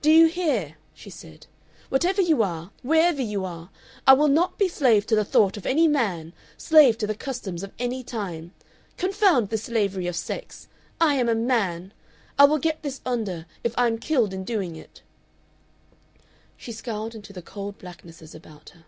[0.00, 1.48] "Do you hear!" she said
[1.88, 3.68] "whatever you are, wherever you are!
[4.06, 7.64] I will not be slave to the thought of any man, slave to the customs
[7.64, 8.52] of any time.
[8.96, 10.68] Confound this slavery of sex!
[11.00, 11.92] I am a man!
[12.38, 15.02] I will get this under if I am killed in doing it!"
[16.56, 18.84] She scowled into the cold blacknesses about her.